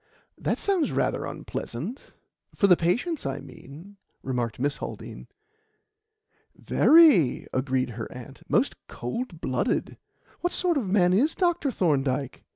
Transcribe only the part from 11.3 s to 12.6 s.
Dr. Thorndyke?